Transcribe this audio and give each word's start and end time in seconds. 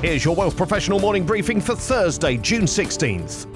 Here's 0.00 0.24
your 0.24 0.36
Wealth 0.36 0.56
Professional 0.56 1.00
morning 1.00 1.26
briefing 1.26 1.60
for 1.60 1.74
Thursday, 1.74 2.36
June 2.36 2.66
16th. 2.66 3.48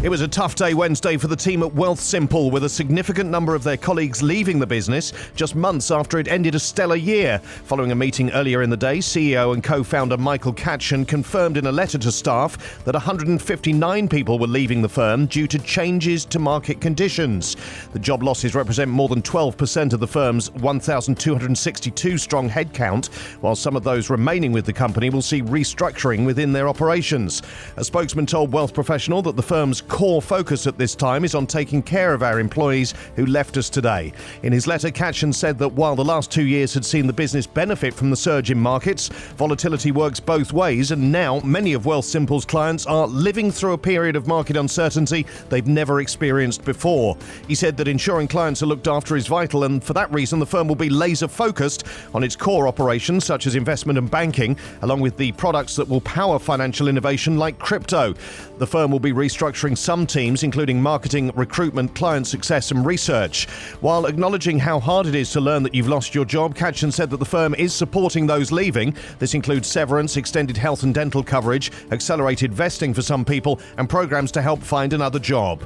It 0.00 0.08
was 0.08 0.20
a 0.20 0.28
tough 0.28 0.54
day 0.54 0.72
Wednesday 0.72 1.16
for 1.16 1.26
the 1.26 1.34
team 1.34 1.60
at 1.64 1.72
Wealthsimple, 1.72 2.52
with 2.52 2.62
a 2.62 2.68
significant 2.68 3.30
number 3.30 3.56
of 3.56 3.64
their 3.64 3.76
colleagues 3.76 4.22
leaving 4.22 4.60
the 4.60 4.66
business 4.66 5.12
just 5.34 5.56
months 5.56 5.90
after 5.90 6.20
it 6.20 6.28
ended 6.28 6.54
a 6.54 6.60
stellar 6.60 6.94
year. 6.94 7.40
Following 7.64 7.90
a 7.90 7.96
meeting 7.96 8.30
earlier 8.30 8.62
in 8.62 8.70
the 8.70 8.76
day, 8.76 8.98
CEO 8.98 9.54
and 9.54 9.64
co 9.64 9.82
founder 9.82 10.16
Michael 10.16 10.52
Katchen 10.52 11.04
confirmed 11.04 11.56
in 11.56 11.66
a 11.66 11.72
letter 11.72 11.98
to 11.98 12.12
staff 12.12 12.84
that 12.84 12.94
159 12.94 14.08
people 14.08 14.38
were 14.38 14.46
leaving 14.46 14.80
the 14.80 14.88
firm 14.88 15.26
due 15.26 15.48
to 15.48 15.58
changes 15.58 16.24
to 16.26 16.38
market 16.38 16.80
conditions. 16.80 17.56
The 17.92 17.98
job 17.98 18.22
losses 18.22 18.54
represent 18.54 18.88
more 18.88 19.08
than 19.08 19.20
12% 19.20 19.92
of 19.92 19.98
the 19.98 20.06
firm's 20.06 20.52
1,262 20.52 22.18
strong 22.18 22.48
headcount, 22.48 23.12
while 23.42 23.56
some 23.56 23.74
of 23.74 23.82
those 23.82 24.10
remaining 24.10 24.52
with 24.52 24.64
the 24.64 24.72
company 24.72 25.10
will 25.10 25.22
see 25.22 25.42
restructuring 25.42 25.87
within 26.24 26.52
their 26.52 26.68
operations. 26.68 27.42
A 27.76 27.84
spokesman 27.84 28.26
told 28.26 28.52
Wealth 28.52 28.74
Professional 28.74 29.22
that 29.22 29.36
the 29.36 29.42
firm's 29.42 29.80
core 29.80 30.22
focus 30.22 30.66
at 30.66 30.78
this 30.78 30.94
time 30.94 31.24
is 31.24 31.34
on 31.34 31.46
taking 31.46 31.82
care 31.82 32.14
of 32.14 32.22
our 32.22 32.40
employees 32.40 32.94
who 33.16 33.26
left 33.26 33.56
us 33.56 33.70
today. 33.70 34.12
In 34.42 34.52
his 34.52 34.66
letter, 34.66 34.90
Katchen 34.90 35.34
said 35.34 35.58
that 35.58 35.68
while 35.70 35.96
the 35.96 36.04
last 36.04 36.30
two 36.30 36.44
years 36.44 36.74
had 36.74 36.84
seen 36.84 37.06
the 37.06 37.12
business 37.12 37.46
benefit 37.46 37.94
from 37.94 38.10
the 38.10 38.16
surge 38.16 38.50
in 38.50 38.58
markets, 38.58 39.08
volatility 39.36 39.90
works 39.90 40.20
both 40.20 40.52
ways, 40.52 40.90
and 40.90 41.10
now 41.10 41.40
many 41.40 41.72
of 41.72 41.84
Wealthsimple's 41.84 42.44
clients 42.44 42.86
are 42.86 43.06
living 43.06 43.50
through 43.50 43.72
a 43.72 43.78
period 43.78 44.16
of 44.16 44.26
market 44.26 44.56
uncertainty 44.56 45.26
they've 45.48 45.66
never 45.66 46.00
experienced 46.00 46.64
before. 46.64 47.16
He 47.46 47.54
said 47.54 47.76
that 47.78 47.88
ensuring 47.88 48.28
clients 48.28 48.62
are 48.62 48.66
looked 48.66 48.88
after 48.88 49.16
is 49.16 49.26
vital, 49.26 49.64
and 49.64 49.82
for 49.82 49.94
that 49.94 50.12
reason, 50.12 50.38
the 50.38 50.46
firm 50.46 50.68
will 50.68 50.74
be 50.74 50.90
laser 50.90 51.28
focused 51.28 51.84
on 52.14 52.22
its 52.22 52.36
core 52.36 52.68
operations, 52.68 53.24
such 53.24 53.46
as 53.46 53.54
investment 53.54 53.98
and 53.98 54.10
banking, 54.10 54.56
along 54.82 55.00
with 55.00 55.16
the 55.16 55.32
products 55.32 55.77
that 55.78 55.88
will 55.88 56.02
power 56.02 56.38
financial 56.38 56.86
innovation 56.86 57.38
like 57.38 57.58
crypto. 57.58 58.14
The 58.58 58.66
firm 58.66 58.90
will 58.90 59.00
be 59.00 59.12
restructuring 59.12 59.78
some 59.78 60.06
teams, 60.06 60.42
including 60.42 60.82
marketing, 60.82 61.32
recruitment, 61.34 61.94
client 61.94 62.26
success, 62.26 62.70
and 62.70 62.84
research. 62.84 63.48
While 63.80 64.06
acknowledging 64.06 64.58
how 64.58 64.80
hard 64.80 65.06
it 65.06 65.14
is 65.14 65.32
to 65.32 65.40
learn 65.40 65.62
that 65.62 65.74
you've 65.74 65.88
lost 65.88 66.14
your 66.14 66.24
job, 66.24 66.54
Katchen 66.54 66.92
said 66.92 67.08
that 67.10 67.16
the 67.16 67.24
firm 67.24 67.54
is 67.54 67.72
supporting 67.72 68.26
those 68.26 68.52
leaving. 68.52 68.94
This 69.18 69.34
includes 69.34 69.68
severance, 69.68 70.16
extended 70.16 70.56
health 70.56 70.82
and 70.82 70.92
dental 70.92 71.22
coverage, 71.22 71.72
accelerated 71.92 72.52
vesting 72.52 72.92
for 72.92 73.02
some 73.02 73.24
people, 73.24 73.60
and 73.78 73.88
programs 73.88 74.32
to 74.32 74.42
help 74.42 74.60
find 74.60 74.92
another 74.92 75.18
job. 75.18 75.64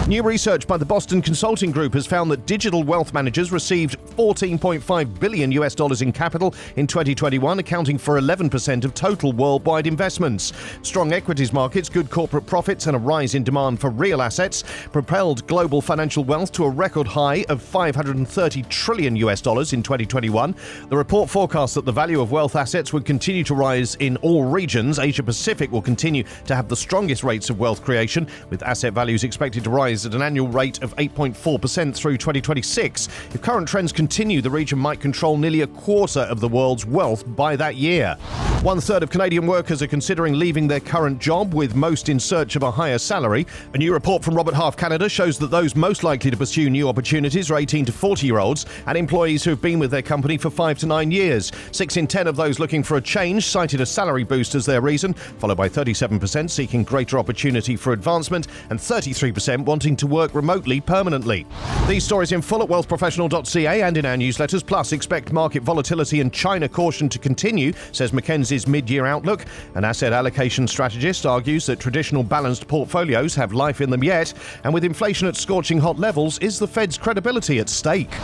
New 0.07 0.23
research 0.23 0.67
by 0.67 0.77
the 0.77 0.85
Boston 0.85 1.23
Consulting 1.23 1.71
Group 1.71 1.95
has 1.95 2.07
found 2.07 2.31
that 2.31 2.45
digital 2.45 2.85
wealth 2.85 3.15
managers 3.15 3.51
received 3.51 3.99
14.5 4.19 5.19
billion 5.19 5.51
US 5.53 5.75
dollars 5.75 6.03
in 6.03 6.13
capital 6.13 6.55
in 6.77 6.87
2021, 6.87 7.59
accounting 7.59 7.97
for 7.97 8.21
11% 8.21 8.85
of 8.85 8.93
total 8.93 9.33
worldwide 9.33 9.87
investments. 9.87 10.53
Strong 10.83 11.15
equities 11.15 11.55
markets, 11.55 11.89
good 11.89 12.11
corporate 12.11 12.45
profits, 12.45 12.87
and 12.87 12.95
a 12.95 12.99
rise 12.99 13.35
in 13.35 13.43
demand 13.43 13.81
for 13.81 13.89
real 13.89 14.21
assets 14.21 14.63
propelled 14.93 15.47
global 15.47 15.81
financial 15.81 16.23
wealth 16.23 16.53
to 16.53 16.65
a 16.65 16.71
record 16.71 17.07
high 17.07 17.43
of 17.49 17.63
530 17.63 18.63
trillion 18.65 19.17
US 19.17 19.41
dollars 19.41 19.73
in 19.73 19.83
2021. 19.83 20.55
The 20.91 20.97
report 20.99 21.31
forecasts 21.31 21.73
that 21.77 21.87
the 21.87 21.93
value 21.93 22.21
of 22.21 22.31
wealth 22.31 22.57
assets 22.57 22.93
would 22.93 23.07
continue 23.07 23.45
to 23.45 23.55
rise 23.55 23.95
in 23.95 24.19
all 24.19 24.45
regions. 24.45 24.99
Asia 24.99 25.23
Pacific 25.23 25.73
will 25.73 25.81
continue 25.81 26.25
to 26.45 26.55
have 26.55 26.69
the 26.69 26.77
strongest 26.77 27.25
rates 27.25 27.49
of 27.49 27.59
wealth 27.59 27.83
creation, 27.83 28.29
with 28.51 28.63
asset 28.65 28.93
values 28.93 29.25
expected 29.25 29.65
to 29.65 29.71
rise 29.71 29.94
at 30.03 30.15
an 30.15 30.23
annual 30.23 30.49
rate 30.49 30.83
of 30.83 30.95
8.4% 30.97 31.95
through 31.95 32.17
2026. 32.17 33.09
If 33.33 33.41
current 33.41 33.69
trends 33.69 33.93
continue, 33.93 34.43
the 34.43 34.51
region 34.51 34.79
might 34.79 35.01
control 35.01 35.39
nearly 35.39 35.61
a 35.61 35.69
quarter 35.69 36.21
of 36.21 36.41
the 36.41 36.49
world's 36.49 36.85
wealth 36.85 37.25
by 37.37 37.55
that 37.57 37.77
year. 37.77 38.17
One 38.65 38.81
third 38.81 39.03
of 39.03 39.11
Canadian 39.11 39.47
workers 39.47 39.83
are 39.83 39.87
considering 39.87 40.33
leaving 40.33 40.67
their 40.67 40.81
current 40.81 41.19
job, 41.19 41.53
with 41.53 41.75
most 41.75 42.09
in 42.09 42.19
search 42.19 42.57
of 42.57 42.63
a 42.63 42.71
higher 42.71 42.97
salary. 42.97 43.47
A 43.75 43.77
new 43.77 43.93
report 43.93 44.25
from 44.25 44.35
Robert 44.35 44.55
Half 44.55 44.79
Canada 44.79 45.07
shows 45.07 45.39
that 45.41 45.51
those 45.51 45.77
most 45.77 46.03
likely 46.03 46.31
to 46.31 46.37
pursue 46.39 46.71
new 46.71 46.89
opportunities 46.89 47.51
are 47.51 47.59
18 47.59 47.85
to 47.85 47.93
40 47.93 48.27
year 48.27 48.39
olds 48.39 48.65
and 48.87 48.97
employees 48.97 49.45
who 49.45 49.51
have 49.51 49.61
been 49.61 49.79
with 49.79 49.91
their 49.91 50.01
company 50.01 50.39
for 50.39 50.49
five 50.49 50.79
to 50.79 50.87
nine 50.87 51.11
years. 51.11 51.53
Six 51.73 51.99
in 51.99 52.07
10 52.07 52.27
of 52.27 52.37
those 52.37 52.59
looking 52.59 52.83
for 52.83 52.97
a 52.97 53.03
change 53.03 53.45
cited 53.45 53.83
a 53.83 53.87
salary 53.87 54.25
boost 54.25 54.55
as 54.55 54.65
their 54.65 54.81
reason, 54.81 55.13
followed 55.13 55.59
by 55.59 55.69
37% 55.69 56.49
seeking 56.49 56.85
greater 56.85 57.19
opportunity 57.19 57.77
for 57.77 57.93
advancement 57.93 58.47
and 58.71 58.79
33% 58.79 59.63
wanting 59.67 59.95
to 59.95 60.07
work 60.07 60.35
remotely 60.35 60.81
permanently. 60.81 61.47
These 61.87 62.05
stories 62.05 62.33
in 62.33 62.41
full 62.41 62.63
at 62.63 62.71
wealthprofessional.ca 62.71 63.83
and 63.83 63.99
in 63.99 64.07
our 64.07 64.17
newsletters. 64.17 64.67
Plus, 64.67 64.93
expect 64.93 65.35
market 65.35 65.63
volatility 65.63 66.23
and 66.23 66.33
China 66.33 66.67
caution 66.67 67.11
to 67.11 67.19
continue, 67.19 67.75
says 67.93 68.11
Mackenzie's 68.55 68.69
mid 68.69 68.89
year 68.91 69.07
outlook. 69.07 69.45
An 69.75 69.85
asset 69.85 70.13
allocation 70.13 70.67
strategist 70.67 71.27
argues 71.27 71.67
that 71.67 71.81
traditional 71.81 72.23
balanced 72.23 72.69
portfolios 72.69 73.35
have 73.35 73.53
life 73.53 73.81
in 73.81 73.91
them 73.91 74.05
yet, 74.05 74.33
and 74.65 74.73
with 74.73 74.85
inflation 74.85 75.27
at 75.29 75.37
scorching 75.37 75.79
hot 75.79 75.99
levels, 75.99 76.39
is 76.39 76.59
the 76.59 76.69
Fed's 76.69 76.97
credibility 76.99 77.59
at 77.59 77.69
stake? 77.69 78.15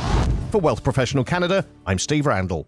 For 0.51 0.61
Wealth 0.61 0.83
Professional 0.83 1.25
Canada, 1.25 1.65
I'm 1.87 1.99
Steve 1.99 2.27
Randall. 2.27 2.67